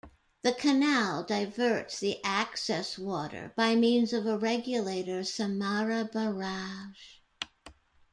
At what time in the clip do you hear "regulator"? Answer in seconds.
4.35-5.21